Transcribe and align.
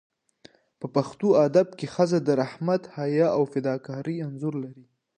په 0.79 0.85
پښتو 0.95 1.27
ادب 1.45 1.67
کې 1.77 1.87
ښځه 1.95 2.17
د 2.23 2.29
رحمت، 2.41 2.81
حیا 2.95 3.27
او 3.37 3.43
فداکارۍ 3.51 4.15
انځور 4.27 4.53
لري. 4.63 4.85